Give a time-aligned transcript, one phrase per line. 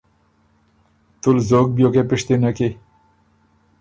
[1.21, 2.69] تُول زوک بیوکې پِشتِنه کی؟